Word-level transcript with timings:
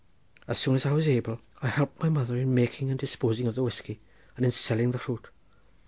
As 0.47 0.57
soon 0.57 0.73
as 0.73 0.87
I 0.87 0.93
was 0.93 1.07
able, 1.07 1.41
I 1.61 1.67
helped 1.67 2.01
my 2.01 2.09
mother 2.09 2.35
in 2.35 2.55
making 2.55 2.89
and 2.89 2.97
disposing 2.99 3.45
of 3.45 3.53
the 3.53 3.61
whiskey 3.61 3.99
and 4.35 4.43
in 4.43 4.51
selling 4.51 4.89
the 4.89 4.97
fruit. 4.97 5.29